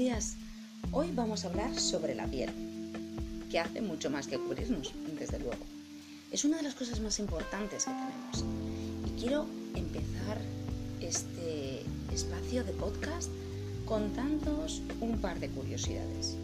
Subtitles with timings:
[0.00, 0.36] días.
[0.92, 2.48] Hoy vamos a hablar sobre la piel,
[3.50, 5.62] que hace mucho más que cubrirnos, desde luego.
[6.32, 8.44] Es una de las cosas más importantes que tenemos.
[9.06, 9.44] Y quiero
[9.74, 10.38] empezar
[11.02, 11.82] este
[12.14, 13.28] espacio de podcast
[13.84, 16.34] contándoos un par de curiosidades.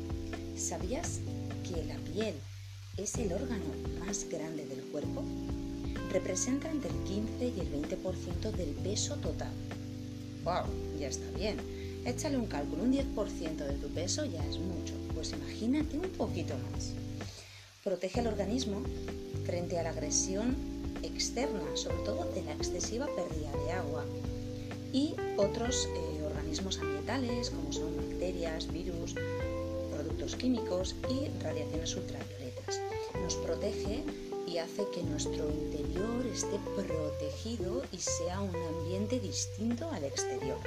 [0.54, 1.20] ¿Sabías
[1.66, 2.34] que la piel
[2.98, 3.64] es el órgano
[4.04, 5.24] más grande del cuerpo?
[6.12, 9.52] Representa entre el 15 y el 20% del peso total.
[10.44, 10.66] ¡Wow!
[11.00, 11.75] Ya está bien
[12.06, 16.54] Échale un cálculo, un 10% de tu peso ya es mucho, pues imagínate un poquito
[16.70, 16.92] más.
[17.82, 18.80] Protege al organismo
[19.44, 20.54] frente a la agresión
[21.02, 24.04] externa, sobre todo de la excesiva pérdida de agua
[24.92, 29.16] y otros eh, organismos ambientales como son bacterias, virus,
[29.92, 32.80] productos químicos y radiaciones ultravioletas.
[33.20, 34.04] Nos protege
[34.46, 40.58] y hace que nuestro interior esté protegido y sea un ambiente distinto al exterior.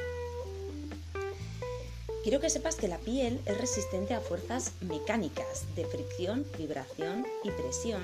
[2.21, 7.51] Quiero que sepas que la piel es resistente a fuerzas mecánicas de fricción, vibración y
[7.51, 8.01] presión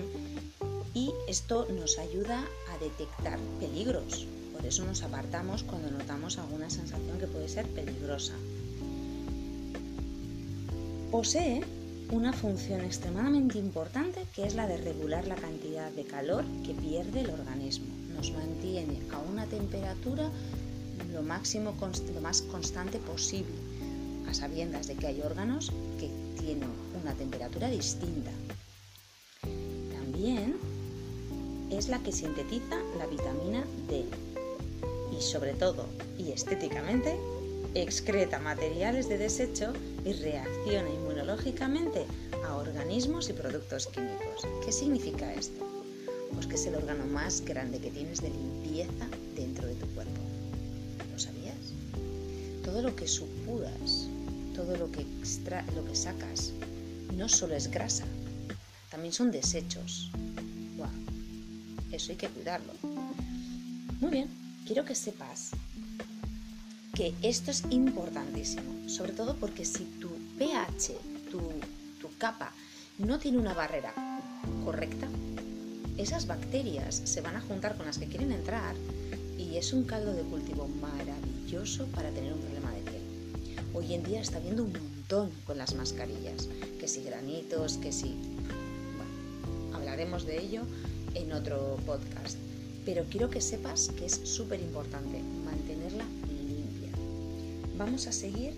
[0.94, 4.25] y esto nos ayuda a detectar peligros.
[4.53, 8.33] Por eso nos apartamos cuando notamos alguna sensación que puede ser peligrosa.
[11.11, 11.61] Posee
[12.09, 17.19] una función extremadamente importante que es la de regular la cantidad de calor que pierde
[17.19, 17.88] el organismo.
[18.16, 20.31] Nos mantiene a una temperatura
[21.11, 21.75] lo máximo
[22.13, 23.64] lo más constante posible
[24.27, 26.09] a sabiendas de que hay órganos que
[26.39, 26.69] tienen
[27.01, 28.31] una temperatura distinta.
[29.91, 30.55] También
[31.71, 34.05] es la que sintetiza la vitamina D
[35.17, 35.85] y sobre todo
[36.17, 37.17] y estéticamente
[37.75, 39.73] excreta materiales de desecho
[40.05, 42.05] y reacciona inmunológicamente
[42.45, 44.47] a organismos y productos químicos.
[44.63, 45.65] ¿Qué significa esto?
[46.33, 50.21] Pues que es el órgano más grande que tienes de limpieza dentro de tu cuerpo.
[51.11, 51.55] ¿Lo sabías?
[52.63, 53.94] Todo lo que supudas
[54.56, 55.06] todo lo que,
[55.75, 56.54] lo que sacas
[57.14, 58.05] no solo es grasa,
[58.89, 60.11] también son desechos.
[61.92, 62.73] eso hay que cuidarlo.
[63.99, 64.30] Muy bien,
[64.65, 65.52] quiero que sepas
[66.94, 70.94] que esto es importantísimo, sobre todo porque si tu pH,
[71.32, 71.39] tu,
[72.02, 72.52] tu capa,
[72.98, 73.94] no tiene una barrera
[74.64, 75.08] correcta,
[75.98, 78.76] esas bacterias se van a juntar con las que quieren entrar
[79.38, 82.64] y es un caldo de cultivo maravilloso para tener un problema.
[83.75, 86.47] Hoy en día está viendo un montón con las mascarillas,
[86.80, 88.15] que si granitos, que si...
[88.95, 90.61] Bueno, hablaremos de ello
[91.13, 92.37] en otro podcast,
[92.85, 96.89] pero quiero que sepas que es súper importante mantenerla limpia.
[97.77, 98.53] Vamos a seguir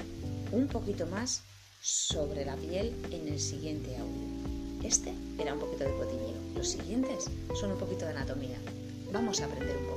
[0.52, 1.42] un poquito más
[1.82, 4.88] sobre la piel en el siguiente audio.
[4.88, 7.26] Este era un poquito de cotilleo, los siguientes
[7.60, 8.60] son un poquito de anatomía.
[9.12, 9.97] Vamos a aprender un poco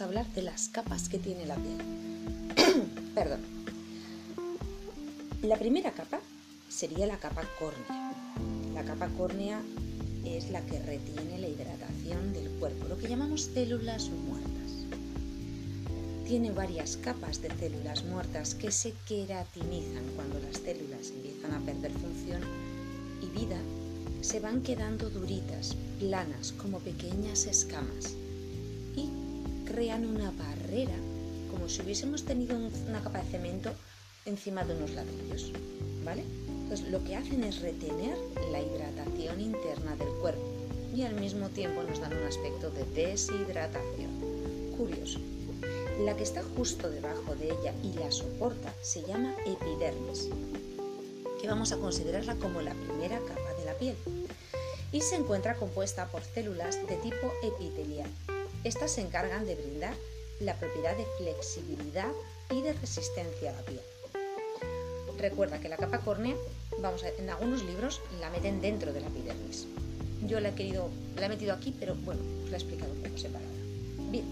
[0.00, 2.82] a hablar de las capas que tiene la piel.
[3.14, 3.40] Perdón.
[5.42, 6.20] La primera capa
[6.68, 8.12] sería la capa córnea.
[8.74, 9.62] La capa córnea
[10.24, 14.98] es la que retiene la hidratación del cuerpo, lo que llamamos células muertas.
[16.26, 21.92] Tiene varias capas de células muertas que se queratinizan cuando las células empiezan a perder
[21.92, 22.42] función
[23.22, 23.58] y vida,
[24.20, 28.16] se van quedando duritas, planas, como pequeñas escamas
[29.66, 30.94] crean una barrera,
[31.50, 33.70] como si hubiésemos tenido una capa de cemento
[34.24, 35.52] encima de unos ladrillos,
[36.04, 36.24] ¿vale?
[36.48, 38.16] Entonces lo que hacen es retener
[38.50, 40.42] la hidratación interna del cuerpo
[40.94, 44.10] y al mismo tiempo nos dan un aspecto de deshidratación.
[44.76, 45.20] Curioso.
[46.04, 50.28] La que está justo debajo de ella y la soporta se llama epidermis,
[51.40, 53.96] que vamos a considerarla como la primera capa de la piel,
[54.92, 58.10] y se encuentra compuesta por células de tipo epitelial,
[58.66, 59.94] estas se encargan de brindar
[60.40, 62.10] la propiedad de flexibilidad
[62.50, 63.80] y de resistencia a la piel.
[65.18, 66.34] Recuerda que la capa córnea,
[66.80, 69.66] vamos a, en algunos libros la meten dentro de la epidermis.
[70.26, 73.02] Yo la he querido, la he metido aquí, pero bueno, os la he explicado un
[73.02, 73.50] poco separada.
[74.10, 74.24] Bien,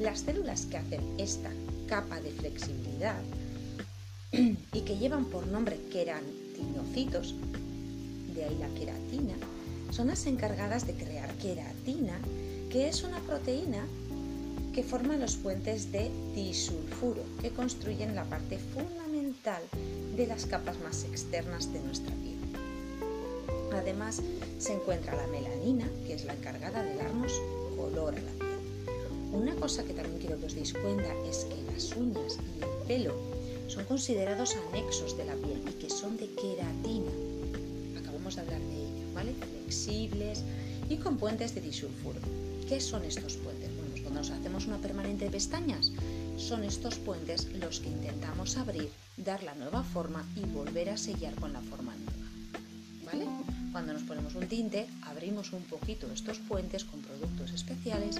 [0.00, 1.50] las células que hacen esta
[1.86, 3.22] capa de flexibilidad
[4.32, 7.36] y que llevan por nombre queratinocitos,
[8.34, 9.34] de ahí la queratina,
[9.92, 12.18] son las encargadas de crear queratina
[12.70, 13.86] que es una proteína
[14.74, 19.62] que forma los puentes de disulfuro que construyen la parte fundamental
[20.16, 22.38] de las capas más externas de nuestra piel.
[23.72, 24.22] Además,
[24.58, 27.32] se encuentra la melanina, que es la encargada de darnos
[27.76, 28.48] color a la piel.
[29.32, 32.86] Una cosa que también quiero que os deis cuenta es que las uñas y el
[32.86, 33.14] pelo
[33.66, 37.12] son considerados anexos de la piel y que son de queratina.
[38.00, 38.88] Acabamos de hablar de ello.
[39.14, 39.32] ¿vale?
[39.34, 40.42] Flexibles
[40.88, 42.20] y con puentes de disulfuro.
[42.68, 43.70] ¿Qué son estos puentes?
[43.74, 45.92] Bueno, pues cuando nos hacemos una permanente de pestañas,
[46.36, 51.34] son estos puentes los que intentamos abrir, dar la nueva forma y volver a sellar
[51.34, 52.12] con la forma nueva.
[53.04, 53.26] ¿Vale?
[53.72, 58.16] Cuando nos ponemos un tinte, abrimos un poquito estos puentes con productos especiales,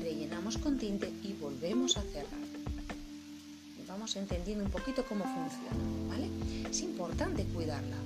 [0.00, 2.46] rellenamos con tinte y volvemos a cerrar.
[3.88, 6.28] Vamos entendiendo un poquito cómo funciona, ¿vale?
[6.70, 7.96] Es importante cuidarla,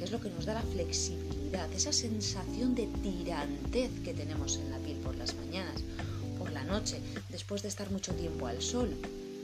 [0.00, 4.70] porque es lo que nos da la flexibilidad, esa sensación de tirantez que tenemos en
[4.70, 5.82] la piel por las mañanas
[6.70, 7.00] noche,
[7.30, 8.94] después de estar mucho tiempo al sol,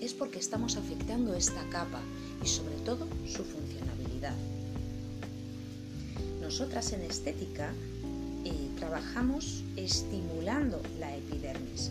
[0.00, 2.00] es porque estamos afectando esta capa
[2.42, 4.34] y sobre todo su funcionabilidad.
[6.40, 7.72] Nosotras en estética
[8.44, 11.90] eh, trabajamos estimulando la epidermis.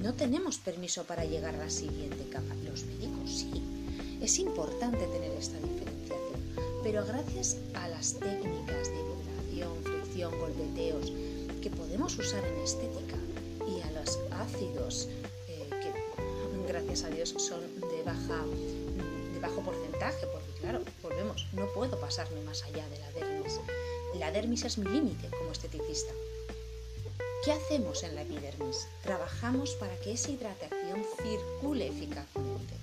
[0.00, 2.54] No tenemos permiso para llegar a la siguiente capa.
[2.64, 3.50] Los médicos sí.
[4.20, 5.97] Es importante tener esta diferenciación,
[6.90, 11.12] pero gracias a las técnicas de vibración, fricción, golpeteos
[11.60, 13.16] que podemos usar en estética,
[13.66, 15.06] y a los ácidos
[15.48, 15.92] eh, que
[16.66, 18.42] gracias a Dios son de, baja,
[19.34, 23.60] de bajo porcentaje, porque claro, volvemos, no puedo pasarme más allá de la dermis.
[24.18, 26.14] La dermis es mi límite como esteticista.
[27.44, 28.88] ¿Qué hacemos en la epidermis?
[29.02, 32.77] Trabajamos para que esa hidratación circule eficazmente.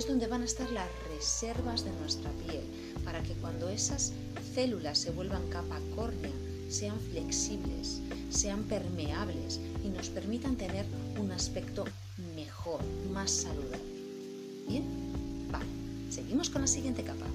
[0.00, 2.64] Es donde van a estar las reservas de nuestra piel,
[3.04, 4.14] para que cuando esas
[4.54, 6.32] células se vuelvan capa córnea,
[6.70, 8.00] sean flexibles,
[8.30, 10.86] sean permeables y nos permitan tener
[11.18, 11.84] un aspecto
[12.34, 12.80] mejor,
[13.12, 13.76] más saludable.
[14.66, 14.84] Bien,
[15.52, 15.66] vale,
[16.08, 17.26] seguimos con la siguiente capa.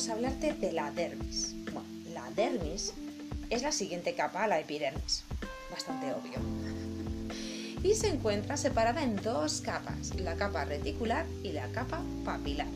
[0.00, 1.54] Vamos a hablarte de la dermis.
[1.74, 2.94] Bueno, la dermis
[3.50, 5.24] es la siguiente capa a la epidermis.
[5.70, 6.38] Bastante obvio
[7.82, 12.66] y se encuentra separada en dos capas, la capa reticular y la capa papilar.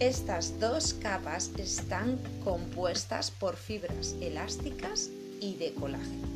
[0.00, 5.08] Estas dos capas están compuestas por fibras elásticas
[5.40, 6.28] y de colágeno,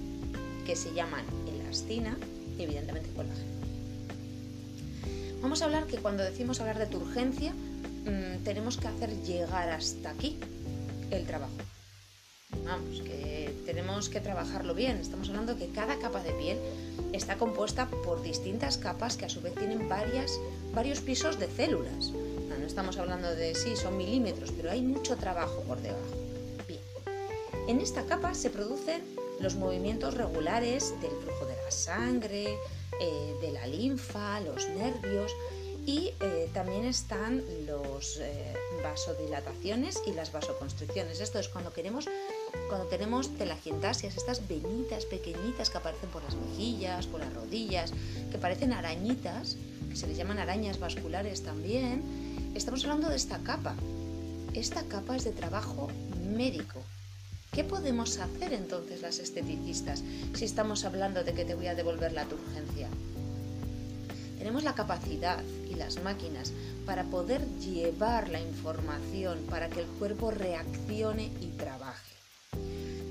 [0.65, 2.17] que se llaman elastina
[2.57, 3.53] y evidentemente colágeno.
[5.43, 7.53] Vamos a hablar que cuando decimos hablar de turgencia,
[8.05, 10.39] mm, tenemos que hacer llegar hasta aquí
[11.11, 11.53] el trabajo.
[12.65, 14.99] Vamos, que tenemos que trabajarlo bien.
[14.99, 16.59] Estamos hablando que cada capa de piel
[17.13, 20.39] está compuesta por distintas capas que a su vez tienen varias,
[20.75, 22.11] varios pisos de células.
[22.13, 26.03] No, estamos hablando de, sí, son milímetros, pero hay mucho trabajo por debajo.
[26.69, 26.81] Bien,
[27.67, 29.03] en esta capa se producen
[29.41, 32.57] los movimientos regulares del flujo de la sangre,
[33.01, 35.33] eh, de la linfa, los nervios
[35.87, 41.21] y eh, también están los eh, vasodilataciones y las vasoconstricciones.
[41.21, 42.09] Esto es cuando queremos
[42.69, 47.93] cuando tenemos telangiectasias, estas venitas pequeñitas que aparecen por las mejillas, por las rodillas,
[48.31, 49.57] que parecen arañitas,
[49.89, 52.03] que se les llaman arañas vasculares también,
[52.55, 53.75] estamos hablando de esta capa.
[54.55, 55.89] Esta capa es de trabajo
[56.35, 56.83] médico.
[57.53, 60.03] ¿Qué podemos hacer entonces las esteticistas
[60.35, 62.89] si estamos hablando de que te voy a devolver la turgencia?
[64.39, 65.39] Tenemos la capacidad
[65.75, 66.53] las máquinas
[66.87, 72.15] para poder llevar la información para que el cuerpo reaccione y trabaje.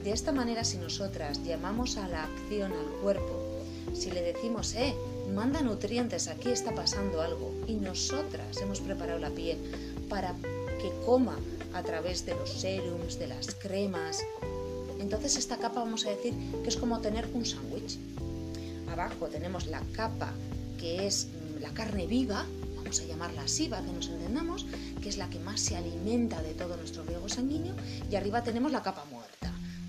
[0.04, 3.40] De esta manera, si nosotras llamamos a la acción al cuerpo,
[3.94, 4.96] si le decimos, eh,
[5.34, 9.58] manda nutrientes, aquí está pasando algo, y nosotras hemos preparado la piel
[10.10, 10.34] para
[10.82, 11.38] que coma
[11.74, 14.22] a través de los serums, de las cremas,
[15.02, 16.34] entonces esta capa vamos a decir
[16.64, 17.98] que es como tener un sándwich.
[18.88, 20.32] Abajo tenemos la capa
[20.80, 21.28] que es
[21.74, 24.66] carne viva, vamos a llamarla así para que nos entendamos,
[25.02, 27.76] que es la que más se alimenta de todo nuestro riego sanguíneo,
[28.10, 29.42] y arriba tenemos la capa muerta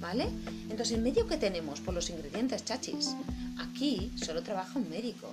[0.03, 0.29] ¿vale?
[0.69, 1.81] Entonces, ¿en medio que tenemos?
[1.81, 3.15] Por los ingredientes chachis.
[3.57, 5.29] Aquí solo trabaja un médico,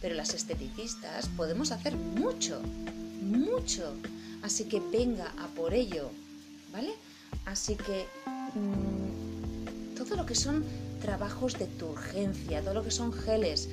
[0.00, 2.62] pero las esteticistas podemos hacer mucho,
[3.20, 3.92] mucho.
[4.42, 6.10] Así que venga a por ello,
[6.72, 6.94] ¿vale?
[7.44, 8.06] Así que
[8.54, 10.64] mm, todo lo que son
[11.00, 13.68] trabajos de turgencia, todo lo que son geles,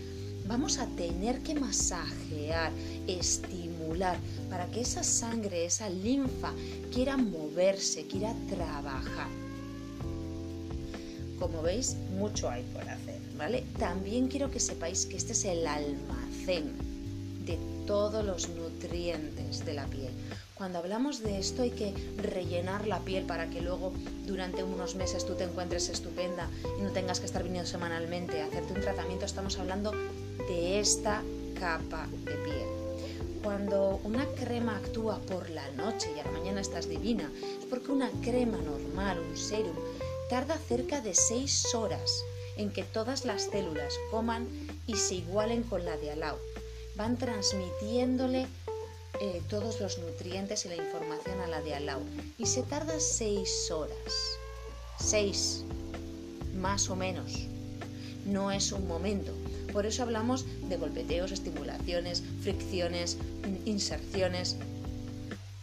[0.49, 2.71] vamos a tener que masajear,
[3.07, 4.17] estimular,
[4.49, 6.51] para que esa sangre, esa linfa
[6.91, 9.29] quiera moverse, quiera trabajar.
[11.37, 13.63] Como veis, mucho hay por hacer, ¿vale?
[13.77, 16.73] También quiero que sepáis que este es el almacén
[17.45, 20.11] de todos los nutrientes de la piel.
[20.55, 23.93] Cuando hablamos de esto hay que rellenar la piel para que luego
[24.25, 28.47] durante unos meses tú te encuentres estupenda y no tengas que estar viniendo semanalmente a
[28.47, 29.25] hacerte un tratamiento.
[29.25, 29.93] Estamos hablando
[30.47, 31.23] de esta
[31.59, 32.67] capa de piel.
[33.43, 37.91] Cuando una crema actúa por la noche y a la mañana estás divina, es porque
[37.91, 39.75] una crema normal, un serum,
[40.29, 42.23] tarda cerca de 6 horas
[42.57, 44.47] en que todas las células coman
[44.85, 46.39] y se igualen con la de al lado.
[46.95, 48.47] Van transmitiéndole
[49.21, 52.01] eh, todos los nutrientes y la información a la de al lado.
[52.37, 54.13] Y se tarda seis horas.
[54.99, 55.63] Seis,
[56.55, 57.47] más o menos.
[58.25, 59.33] No es un momento.
[59.73, 63.17] Por eso hablamos de golpeteos, estimulaciones, fricciones,
[63.65, 64.57] inserciones.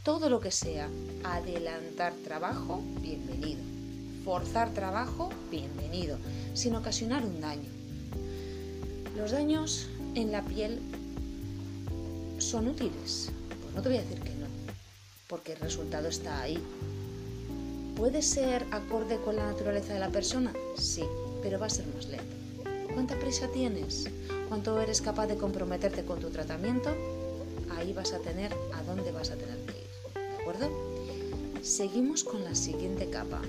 [0.04, 0.88] Todo lo que sea
[1.24, 3.60] adelantar trabajo, bienvenido.
[4.24, 6.18] Forzar trabajo, bienvenido,
[6.54, 7.68] sin ocasionar un daño.
[9.16, 10.80] Los daños en la piel
[12.38, 13.30] son útiles.
[13.62, 14.46] Pues no te voy a decir que no,
[15.28, 16.58] porque el resultado está ahí.
[17.96, 20.52] ¿Puede ser acorde con la naturaleza de la persona?
[20.76, 21.02] Sí,
[21.42, 22.45] pero va a ser más lento.
[22.96, 24.08] ¿Cuánta prisa tienes?
[24.48, 26.88] ¿Cuánto eres capaz de comprometerte con tu tratamiento?
[27.76, 30.14] Ahí vas a tener a dónde vas a tener que ir.
[30.14, 30.70] ¿De acuerdo?
[31.60, 33.42] Seguimos con la siguiente capa.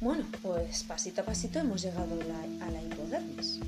[0.00, 2.18] Bueno, pues pasito a pasito hemos llegado
[2.60, 3.60] a la hipodermis.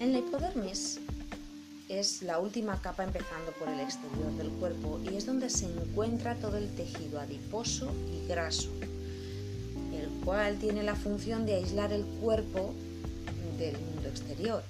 [0.00, 0.98] En la hipodermis
[1.98, 6.34] es la última capa empezando por el exterior del cuerpo y es donde se encuentra
[6.34, 8.70] todo el tejido adiposo y graso,
[9.92, 12.74] el cual tiene la función de aislar el cuerpo
[13.58, 14.62] del mundo exterior.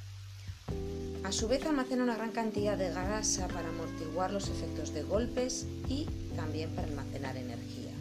[1.25, 5.67] A su vez almacena una gran cantidad de grasa para amortiguar los efectos de golpes
[5.89, 6.07] y
[6.37, 7.93] también para almacenar energía.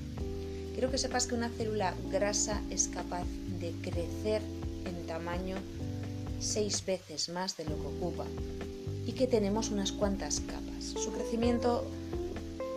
[0.73, 3.25] Quiero que sepas que una célula grasa es capaz
[3.59, 4.43] de crecer
[4.85, 5.55] en tamaño
[6.39, 8.25] seis veces más de lo que ocupa
[9.05, 10.83] y que tenemos unas cuantas capas.
[10.83, 11.85] Su crecimiento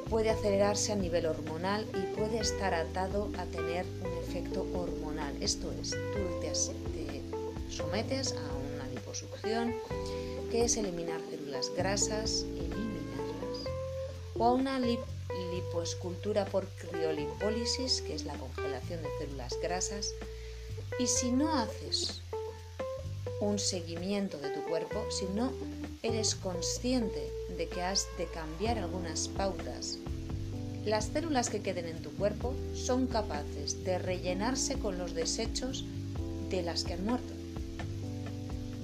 [0.09, 5.35] puede acelerarse a nivel hormonal y puede estar atado a tener un efecto hormonal.
[5.43, 6.53] Esto es, tú te,
[7.71, 9.75] sometes a una liposucción,
[10.51, 13.69] que es eliminar células grasas, eliminarlas,
[14.37, 20.15] o a una lipoescultura por criolipólisis, que es la congelación de células grasas.
[20.99, 22.23] Y si no haces
[23.41, 25.53] un seguimiento de tu cuerpo, si no
[26.03, 29.99] eres consciente de que has de cambiar algunas pautas,
[30.85, 35.85] las células que queden en tu cuerpo son capaces de rellenarse con los desechos
[36.49, 37.35] de las que han muerto.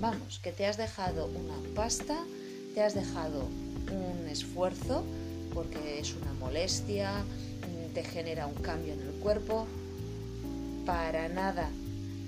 [0.01, 2.19] Vamos, que te has dejado una pasta,
[2.75, 3.49] te has dejado
[3.91, 5.03] un esfuerzo
[5.55, 7.25] porque es una molestia,
[7.95, 9.67] te genera un cambio en el cuerpo.
[10.85, 11.71] Para nada.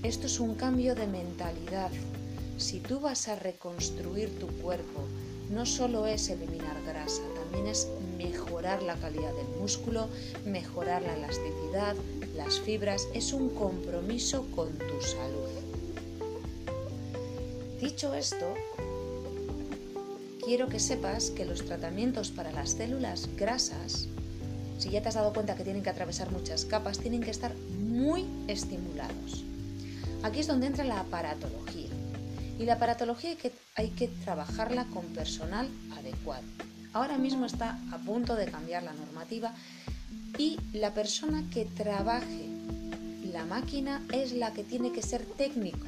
[0.03, 1.91] Esto es un cambio de mentalidad,
[2.57, 5.03] si tú vas a reconstruir tu cuerpo,
[5.51, 10.09] no solo es eliminar grasa, también es mejorar la calidad del músculo,
[10.45, 11.95] mejorar la elasticidad,
[12.35, 15.47] las fibras, es un compromiso con tu salud.
[17.81, 18.55] Dicho esto,
[20.45, 24.09] quiero que sepas que los tratamientos para las células grasas,
[24.79, 27.55] si ya te has dado cuenta que tienen que atravesar muchas capas, tienen que estar
[27.79, 29.45] muy estimulados.
[30.23, 31.86] Aquí es donde entra la aparatología.
[32.59, 36.45] Y la aparatología hay que, hay que trabajarla con personal adecuado.
[36.93, 39.53] Ahora mismo está a punto de cambiar la normativa
[40.39, 42.49] y la persona que trabaje
[43.37, 45.87] la máquina es la que tiene que ser técnico,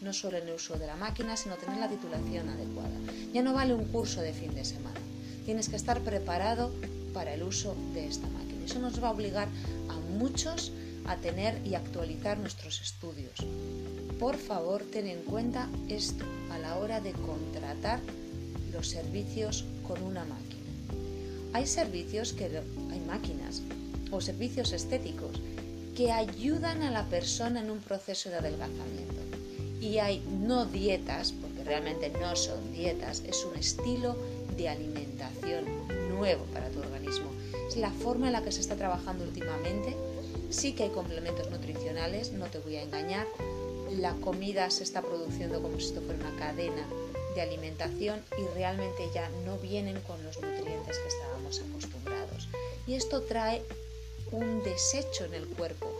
[0.00, 2.96] no solo en el uso de la máquina, sino tener la titulación adecuada.
[3.34, 4.98] Ya no vale un curso de fin de semana,
[5.44, 6.72] tienes que estar preparado
[7.12, 8.64] para el uso de esta máquina.
[8.64, 9.48] Eso nos va a obligar
[9.90, 10.72] a muchos
[11.06, 13.44] a tener y actualizar nuestros estudios
[14.22, 17.98] por favor ten en cuenta esto a la hora de contratar
[18.72, 20.62] los servicios con una máquina.
[21.52, 23.62] Hay servicios que hay máquinas
[24.12, 25.40] o servicios estéticos
[25.96, 29.20] que ayudan a la persona en un proceso de adelgazamiento.
[29.80, 34.16] Y hay no dietas, porque realmente no son dietas, es un estilo
[34.56, 35.64] de alimentación
[36.10, 37.26] nuevo para tu organismo.
[37.66, 39.96] Es la forma en la que se está trabajando últimamente.
[40.52, 43.26] Sí que hay complementos nutricionales, no te voy a engañar,
[43.98, 46.86] la comida se está produciendo como si esto fuera una cadena
[47.34, 52.48] de alimentación y realmente ya no vienen con los nutrientes que estábamos acostumbrados.
[52.86, 53.62] Y esto trae
[54.30, 55.90] un desecho en el cuerpo.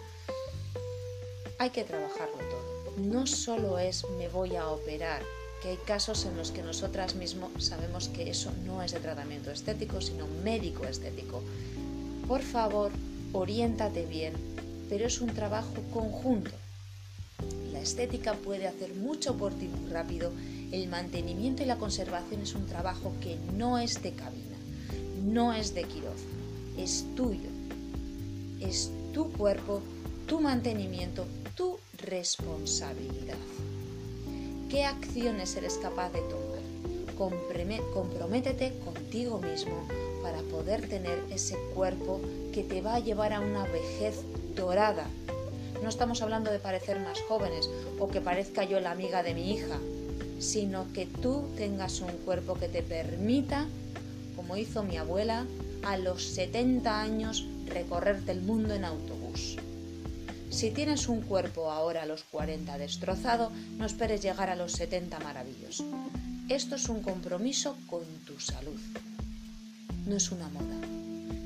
[1.59, 2.92] Hay que trabajarlo todo.
[2.99, 5.23] No solo es me voy a operar,
[5.62, 9.50] que hay casos en los que nosotras mismos sabemos que eso no es de tratamiento
[9.50, 11.42] estético, sino médico estético.
[12.28, 12.90] Por favor,
[13.33, 14.35] oriéntate bien,
[14.89, 16.51] pero es un trabajo conjunto
[17.83, 20.33] estética puede hacer mucho por ti muy rápido,
[20.71, 24.57] el mantenimiento y la conservación es un trabajo que no es de cabina,
[25.25, 26.31] no es de quirófano,
[26.79, 27.51] es tuyo.
[28.61, 29.83] Es tu cuerpo,
[30.27, 33.37] tu mantenimiento, tu responsabilidad.
[34.71, 36.53] ¿Qué acciones eres capaz de tomar?
[37.95, 39.87] comprométete contigo mismo
[40.23, 42.21] para poder tener ese cuerpo
[42.52, 44.23] que te va a llevar a una vejez
[44.55, 45.07] dorada.
[45.83, 49.52] No estamos hablando de parecer más jóvenes o que parezca yo la amiga de mi
[49.52, 49.79] hija,
[50.38, 53.67] sino que tú tengas un cuerpo que te permita,
[54.37, 55.45] como hizo mi abuela,
[55.85, 59.57] a los 70 años recorrerte el mundo en autobús.
[60.50, 65.19] Si tienes un cuerpo ahora a los 40 destrozado, no esperes llegar a los 70
[65.21, 65.87] maravillosos.
[66.49, 68.79] Esto es un compromiso con tu salud.
[70.06, 70.75] No es una moda.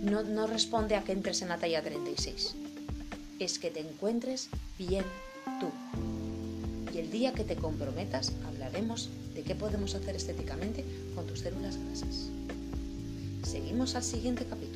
[0.02, 2.54] No, no responde a que entres en la talla 36.
[3.38, 4.48] Es que te encuentres
[4.78, 5.04] bien
[5.60, 5.68] tú.
[6.94, 10.84] Y el día que te comprometas hablaremos de qué podemos hacer estéticamente
[11.14, 12.30] con tus células grasas.
[13.42, 14.75] Seguimos al siguiente capítulo.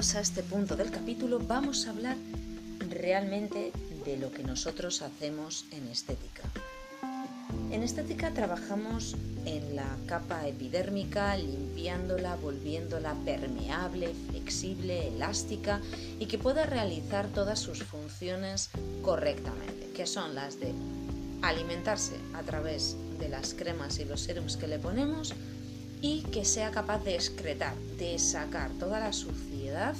[0.00, 2.16] Llegados a este punto del capítulo vamos a hablar
[2.88, 3.70] realmente
[4.06, 6.42] de lo que nosotros hacemos en estética.
[7.70, 9.14] En estética trabajamos
[9.44, 15.82] en la capa epidérmica, limpiándola, volviéndola permeable, flexible, elástica
[16.18, 18.70] y que pueda realizar todas sus funciones
[19.02, 20.72] correctamente, que son las de
[21.42, 25.34] alimentarse a través de las cremas y los serums que le ponemos
[26.02, 29.94] y que sea capaz de excretar, de sacar toda la suciedad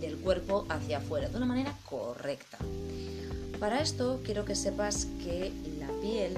[0.00, 2.58] del cuerpo hacia afuera de una manera correcta.
[3.58, 6.36] Para esto quiero que sepas que la piel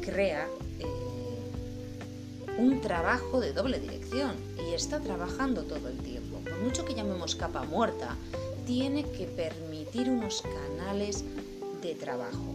[0.00, 0.48] crea
[0.78, 0.86] eh,
[2.58, 6.38] un trabajo de doble dirección y está trabajando todo el tiempo.
[6.38, 8.16] Por mucho que llamemos capa muerta,
[8.66, 11.24] tiene que permitir unos canales
[11.82, 12.54] de trabajo.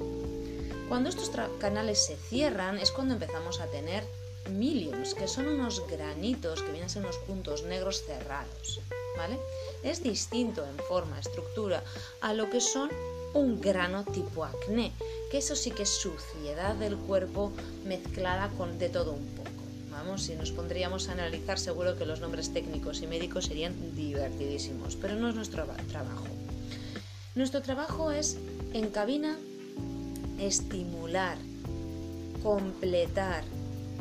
[0.89, 4.03] Cuando estos canales se cierran es cuando empezamos a tener
[4.50, 8.79] millions, que son unos granitos que vienen a ser unos puntos negros cerrados.
[9.18, 9.38] ¿vale?
[9.84, 11.84] Es distinto en forma, estructura,
[12.22, 12.90] a lo que son
[13.34, 14.94] un grano tipo acné,
[15.29, 17.51] que eso sí que es suciedad del cuerpo
[17.86, 19.50] mezclada con de todo un poco.
[19.92, 24.96] Vamos, si nos pondríamos a analizar, seguro que los nombres técnicos y médicos serían divertidísimos,
[24.98, 26.25] pero no es nuestro trabajo.
[27.34, 28.38] Nuestro trabajo es
[28.74, 29.38] en cabina
[30.40, 31.38] estimular,
[32.44, 33.44] completar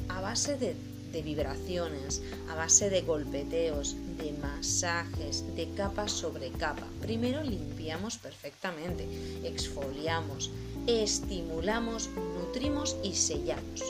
[0.09, 0.75] a base de,
[1.23, 6.87] vibraciones, a base de golpeteos, de masajes, de capa sobre capa.
[7.01, 9.07] Primero limpiamos perfectamente,
[9.45, 10.51] exfoliamos,
[10.89, 13.85] estimulamos, nutrimos y sellamos.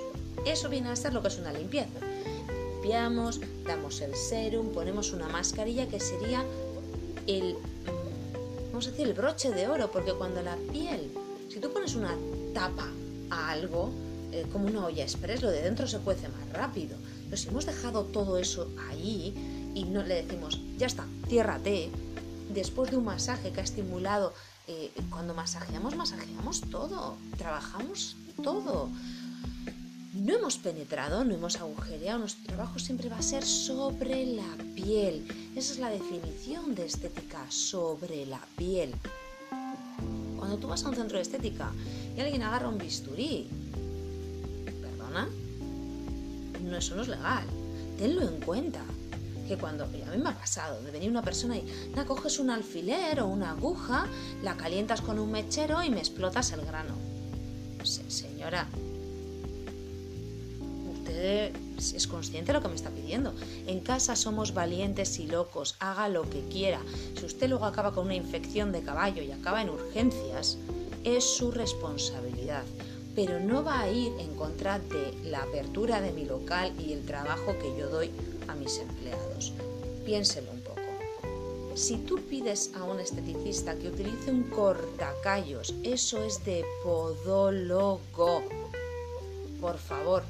[0.44, 1.98] Eso viene a ser lo que es una limpieza.
[2.74, 6.44] Limpiamos, damos el serum, ponemos una mascarilla que sería
[7.26, 7.56] el,
[8.68, 11.10] vamos a decir, el broche de oro, porque cuando la piel,
[11.48, 12.14] si tú pones una
[12.52, 12.90] tapa
[13.30, 13.90] a algo,
[14.34, 16.96] eh, como una olla express, lo de dentro se cuece más rápido.
[17.26, 19.32] Pero si hemos dejado todo eso ahí,
[19.74, 21.88] y no le decimos, ya está, ciérrate,
[22.52, 24.32] después de un masaje que ha estimulado,
[24.66, 28.88] eh, cuando masajeamos, masajeamos todo, trabajamos todo.
[30.14, 35.26] No hemos penetrado, no hemos agujereado, nuestro trabajo siempre va a ser sobre la piel.
[35.54, 38.94] Esa es la definición de estética, sobre la piel.
[40.36, 41.70] Cuando tú vas a un centro de estética
[42.16, 43.48] y alguien agarra un bisturí,
[46.64, 47.44] No, eso no es legal.
[47.98, 48.80] Tenlo en cuenta
[49.46, 52.50] que cuando, a mí me ha pasado, de venir una persona y la coges un
[52.50, 54.06] alfiler o una aguja,
[54.42, 56.94] la calientas con un mechero y me explotas el grano.
[57.82, 58.66] señora,
[60.94, 63.34] usted es consciente de lo que me está pidiendo.
[63.66, 66.80] En casa somos valientes y locos, haga lo que quiera.
[67.18, 70.56] Si usted luego acaba con una infección de caballo y acaba en urgencias,
[71.04, 72.64] es su responsabilidad
[73.14, 77.04] pero no va a ir en contra de la apertura de mi local y el
[77.06, 78.10] trabajo que yo doy
[78.48, 79.52] a mis empleados.
[80.04, 80.80] Piénselo un poco.
[81.74, 88.44] Si tú pides a un esteticista que utilice un cortacallos, eso es de podólogo.
[89.60, 90.22] Por favor,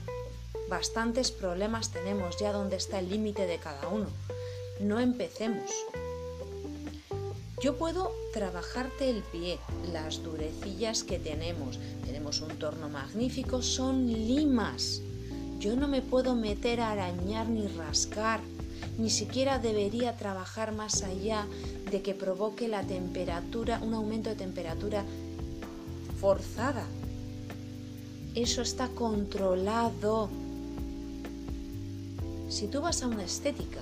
[0.68, 4.06] bastantes problemas tenemos ya donde está el límite de cada uno.
[4.80, 5.70] No empecemos.
[7.64, 9.58] Yo puedo trabajarte el pie,
[9.90, 11.78] las durecillas que tenemos.
[12.04, 15.00] Tenemos un torno magnífico, son limas.
[15.60, 18.40] Yo no me puedo meter a arañar ni rascar,
[18.98, 21.46] ni siquiera debería trabajar más allá
[21.90, 25.02] de que provoque la temperatura, un aumento de temperatura
[26.20, 26.84] forzada.
[28.34, 30.28] Eso está controlado.
[32.50, 33.80] Si tú vas a una estética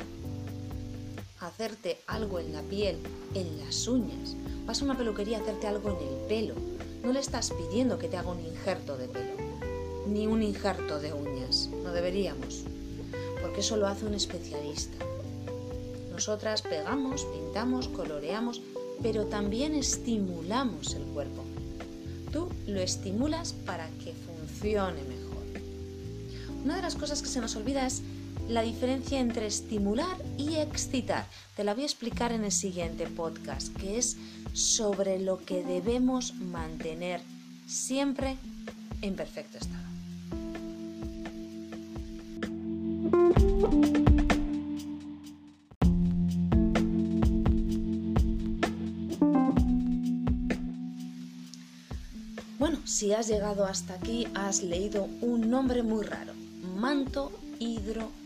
[1.46, 2.96] hacerte algo en la piel,
[3.34, 6.54] en las uñas, vas a una peluquería a hacerte algo en el pelo,
[7.02, 9.52] no le estás pidiendo que te haga un injerto de pelo
[10.06, 11.68] ni un injerto de uñas.
[11.82, 12.64] No deberíamos,
[13.40, 15.04] porque eso lo hace un especialista.
[16.10, 18.60] Nosotras pegamos, pintamos, coloreamos,
[19.02, 21.42] pero también estimulamos el cuerpo.
[22.32, 25.32] Tú lo estimulas para que funcione mejor.
[26.64, 28.02] Una de las cosas que se nos olvida es
[28.52, 31.24] la diferencia entre estimular y excitar.
[31.56, 34.18] Te la voy a explicar en el siguiente podcast, que es
[34.52, 37.22] sobre lo que debemos mantener
[37.66, 38.36] siempre
[39.00, 39.82] en perfecto estado.
[52.58, 56.34] Bueno, si has llegado hasta aquí, has leído un nombre muy raro,
[56.76, 58.21] manto hidrolipídico.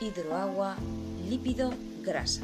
[0.00, 0.76] Hidroagua,
[1.28, 2.42] lípido, grasa.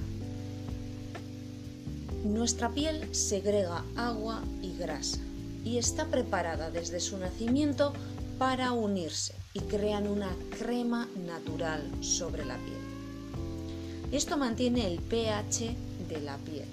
[2.24, 5.20] Nuestra piel segrega agua y grasa
[5.64, 7.92] y está preparada desde su nacimiento
[8.38, 14.10] para unirse y crean una crema natural sobre la piel.
[14.10, 15.76] Esto mantiene el pH
[16.08, 16.66] de la piel.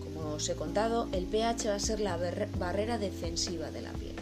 [0.00, 2.18] Como os he contado, el pH va a ser la
[2.58, 4.13] barrera defensiva de la piel.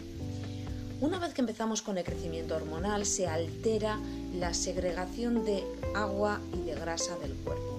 [1.03, 3.99] Una vez que empezamos con el crecimiento hormonal, se altera
[4.33, 5.61] la segregación de
[5.93, 7.77] agua y de grasa del cuerpo,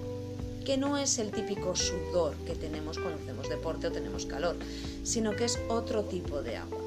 [0.63, 4.55] que no es el típico sudor que tenemos cuando hacemos deporte o tenemos calor,
[5.03, 6.77] sino que es otro tipo de agua.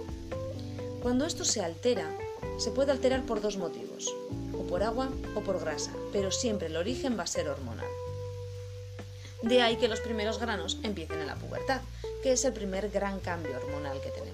[1.02, 2.08] Cuando esto se altera,
[2.56, 4.06] se puede alterar por dos motivos,
[4.56, 7.88] o por agua o por grasa, pero siempre el origen va a ser hormonal.
[9.42, 11.80] De ahí que los primeros granos empiecen en la pubertad,
[12.22, 14.27] que es el primer gran cambio hormonal que tenemos.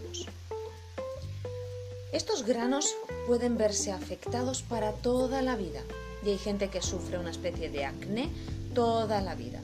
[2.14, 2.94] Estos granos
[3.26, 5.80] pueden verse afectados para toda la vida
[6.24, 8.28] y hay gente que sufre una especie de acné
[8.72, 9.58] toda la vida.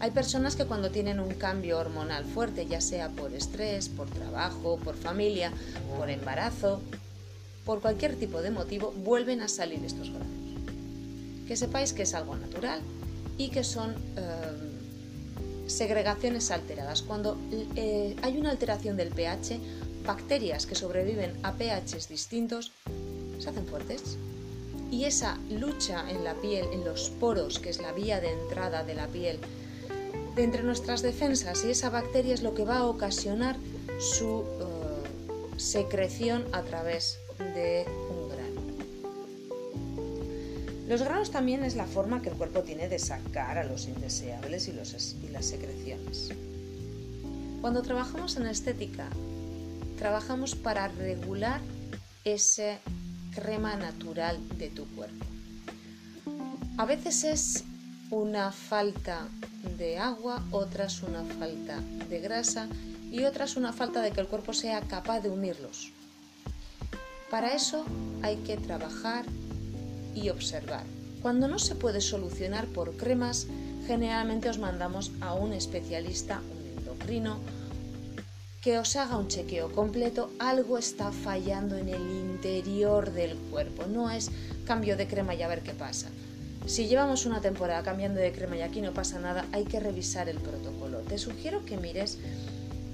[0.00, 4.78] Hay personas que cuando tienen un cambio hormonal fuerte, ya sea por estrés, por trabajo,
[4.78, 5.52] por familia,
[5.94, 6.80] por embarazo,
[7.66, 10.26] por cualquier tipo de motivo, vuelven a salir estos granos.
[11.46, 12.80] Que sepáis que es algo natural
[13.36, 14.72] y que son eh,
[15.66, 17.02] segregaciones alteradas.
[17.02, 17.36] Cuando
[17.76, 19.60] eh, hay una alteración del pH,
[20.04, 22.72] bacterias que sobreviven a pHs distintos
[23.38, 24.16] se hacen fuertes.
[24.90, 28.84] Y esa lucha en la piel, en los poros, que es la vía de entrada
[28.84, 29.38] de la piel,
[30.36, 33.56] de entre nuestras defensas, y esa bacteria es lo que va a ocasionar
[33.98, 38.60] su eh, secreción a través de un grano.
[40.88, 44.68] Los granos también es la forma que el cuerpo tiene de sacar a los indeseables
[44.68, 46.30] y, y las secreciones.
[47.62, 49.08] Cuando trabajamos en estética,
[50.02, 51.60] trabajamos para regular
[52.24, 52.80] ese
[53.36, 55.24] crema natural de tu cuerpo.
[56.76, 57.64] A veces es
[58.10, 59.28] una falta
[59.78, 61.78] de agua, otras una falta
[62.10, 62.66] de grasa
[63.12, 65.92] y otras una falta de que el cuerpo sea capaz de unirlos.
[67.30, 67.84] Para eso
[68.22, 69.24] hay que trabajar
[70.16, 70.82] y observar.
[71.22, 73.46] Cuando no se puede solucionar por cremas,
[73.86, 77.38] generalmente os mandamos a un especialista, un endocrino,
[78.62, 80.30] que os haga un chequeo completo.
[80.38, 83.86] Algo está fallando en el interior del cuerpo.
[83.86, 84.30] No es
[84.64, 86.08] cambio de crema y a ver qué pasa.
[86.66, 90.28] Si llevamos una temporada cambiando de crema y aquí no pasa nada, hay que revisar
[90.28, 91.00] el protocolo.
[91.00, 92.18] Te sugiero que mires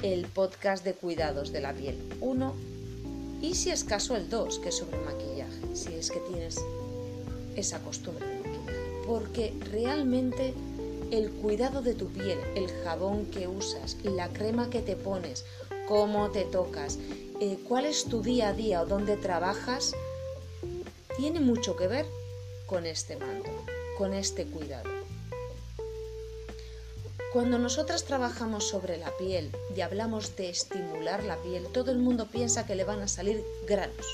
[0.03, 2.55] el podcast de cuidados de la piel 1
[3.43, 6.59] y si es caso el 2, que es sobre maquillaje, si es que tienes
[7.57, 8.39] esa costumbre de.
[9.07, 10.55] Porque realmente
[11.11, 15.45] el cuidado de tu piel, el jabón que usas, la crema que te pones,
[15.87, 16.99] cómo te tocas,
[17.41, 19.95] eh, cuál es tu día a día o dónde trabajas,
[21.17, 22.07] tiene mucho que ver
[22.67, 23.51] con este manto,
[23.97, 24.91] con este cuidado.
[27.33, 32.27] Cuando nosotras trabajamos sobre la piel y hablamos de estimular la piel, todo el mundo
[32.27, 34.07] piensa que le van a salir granos.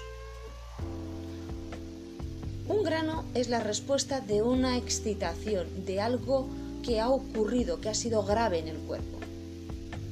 [2.67, 6.49] Un grano es la respuesta de una excitación, de algo
[6.85, 9.19] que ha ocurrido, que ha sido grave en el cuerpo.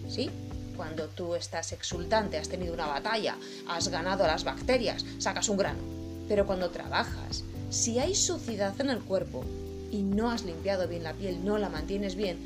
[0.08, 0.30] ¿Sí?
[0.76, 3.36] Cuando tú estás exultante, has tenido una batalla,
[3.68, 5.80] has ganado a las bacterias, sacas un grano.
[6.28, 9.44] Pero cuando trabajas, si hay suciedad en el cuerpo
[9.90, 12.38] y no has limpiado bien la piel, no la mantienes bien,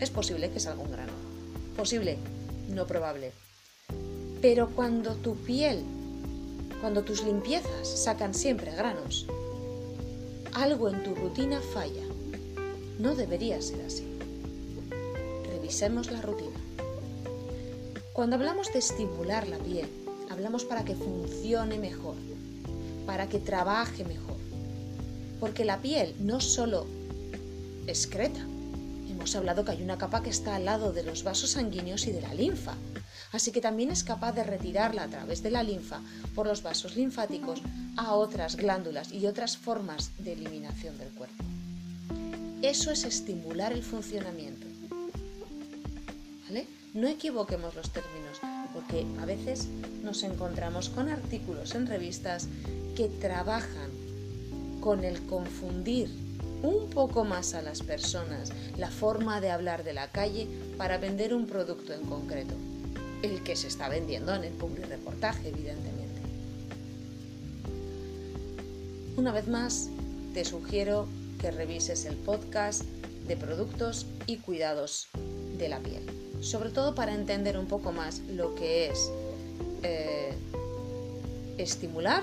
[0.00, 1.12] es posible que salga un grano.
[1.76, 2.18] Posible,
[2.68, 3.32] no probable.
[4.42, 5.84] Pero cuando tu piel,
[6.80, 9.26] cuando tus limpiezas sacan siempre granos,
[10.54, 12.09] algo en tu rutina falla.
[13.00, 14.04] No debería ser así.
[15.48, 16.60] Revisemos la rutina.
[18.12, 19.88] Cuando hablamos de estimular la piel,
[20.28, 22.16] hablamos para que funcione mejor,
[23.06, 24.36] para que trabaje mejor.
[25.40, 26.86] Porque la piel no solo
[27.86, 28.40] excreta,
[29.08, 32.12] hemos hablado que hay una capa que está al lado de los vasos sanguíneos y
[32.12, 32.74] de la linfa,
[33.32, 36.02] así que también es capaz de retirarla a través de la linfa
[36.34, 37.62] por los vasos linfáticos
[37.96, 41.39] a otras glándulas y otras formas de eliminación del cuerpo.
[42.62, 44.66] Eso es estimular el funcionamiento.
[46.46, 46.66] ¿Vale?
[46.92, 48.38] No equivoquemos los términos,
[48.74, 49.68] porque a veces
[50.02, 52.48] nos encontramos con artículos en revistas
[52.96, 53.90] que trabajan
[54.80, 56.10] con el confundir
[56.62, 60.46] un poco más a las personas la forma de hablar de la calle
[60.76, 62.54] para vender un producto en concreto,
[63.22, 66.20] el que se está vendiendo en el public reportaje, evidentemente.
[69.16, 69.88] Una vez más,
[70.34, 71.08] te sugiero
[71.40, 72.82] que revises el podcast
[73.26, 75.08] de productos y cuidados
[75.58, 76.04] de la piel,
[76.40, 79.10] sobre todo para entender un poco más lo que es
[79.82, 80.34] eh,
[81.58, 82.22] estimular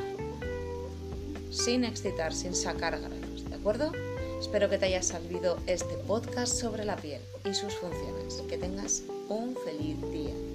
[1.51, 3.91] sin excitar, sin sacar granos, ¿de acuerdo?
[4.39, 8.35] Espero que te haya servido este podcast sobre la piel y sus funciones.
[8.47, 10.46] Que tengas un feliz día.